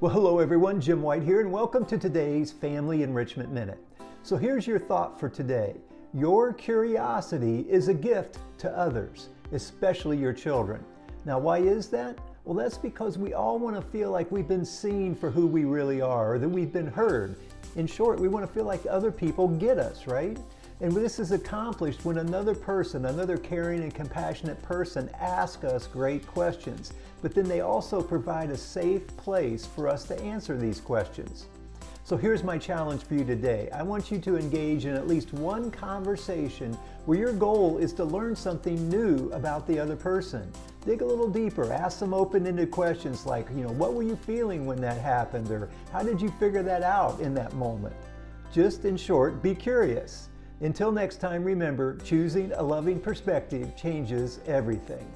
[0.00, 3.82] Well, hello everyone, Jim White here, and welcome to today's Family Enrichment Minute.
[4.22, 5.74] So here's your thought for today.
[6.14, 10.84] Your curiosity is a gift to others, especially your children.
[11.24, 12.16] Now, why is that?
[12.44, 15.64] Well, that's because we all want to feel like we've been seen for who we
[15.64, 17.34] really are, or that we've been heard.
[17.74, 20.38] In short, we want to feel like other people get us, right?
[20.80, 26.24] And this is accomplished when another person, another caring and compassionate person asks us great
[26.26, 31.46] questions, but then they also provide a safe place for us to answer these questions.
[32.04, 33.68] So here's my challenge for you today.
[33.74, 36.72] I want you to engage in at least one conversation
[37.06, 40.50] where your goal is to learn something new about the other person.
[40.86, 44.64] Dig a little deeper, ask some open-ended questions like, you know, what were you feeling
[44.64, 47.96] when that happened or how did you figure that out in that moment?
[48.52, 50.28] Just in short, be curious.
[50.60, 55.06] Until next time, remember choosing a loving perspective changes everything.